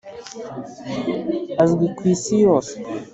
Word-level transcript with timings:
azwi 1.63 1.85
kwisi 1.97 2.35
yose. 2.45 2.73